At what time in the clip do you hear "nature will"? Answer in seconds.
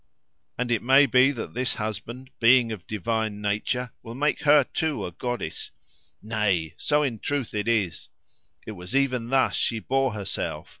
3.39-4.15